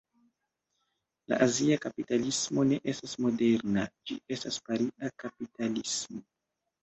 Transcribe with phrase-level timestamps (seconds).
[1.33, 6.25] La azia kapitalismo ne estas moderna, ĝi estas paria kapitalismo.